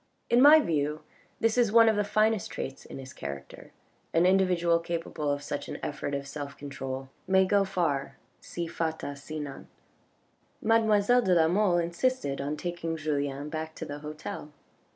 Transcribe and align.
In 0.31 0.41
my 0.41 0.59
view 0.59 1.01
this 1.39 1.59
is 1.59 1.71
one 1.71 1.87
of 1.87 1.95
the 1.95 2.03
finest 2.03 2.49
traits 2.49 2.85
in 2.85 2.97
his 2.97 3.13
character, 3.13 3.71
an 4.15 4.25
individual 4.25 4.79
capable 4.79 5.29
of 5.31 5.43
such 5.43 5.67
an 5.69 5.77
effort 5.83 6.15
of 6.15 6.27
self 6.27 6.57
control 6.57 7.09
may 7.27 7.45
go 7.45 7.63
far 7.63 8.17
si 8.39 8.65
fata 8.65 9.13
sinant. 9.15 9.67
Mademoiselle 10.59 11.21
de 11.21 11.35
la 11.35 11.47
Mole 11.47 11.77
insisted 11.77 12.41
on 12.41 12.57
taking 12.57 12.97
Julien 12.97 13.49
back 13.49 13.75
to 13.75 13.85
the 13.85 13.99
hotel. 13.99 14.51